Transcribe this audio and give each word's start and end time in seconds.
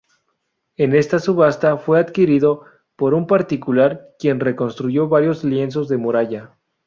En 0.77 0.95
esta 0.95 1.19
subasta 1.19 1.77
fue 1.77 1.99
adquirido 1.99 2.63
por 2.95 3.13
un 3.13 3.27
particular, 3.27 4.07
quien 4.17 4.39
reconstruyó 4.39 5.07
varios 5.07 5.43
lienzos 5.43 5.89
de 5.89 5.97
muralla. 5.97 6.57